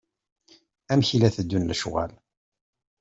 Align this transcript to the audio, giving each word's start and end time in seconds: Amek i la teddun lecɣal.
Amek 0.91 1.09
i 1.15 1.17
la 1.19 1.29
teddun 1.35 1.67
lecɣal. 1.69 2.11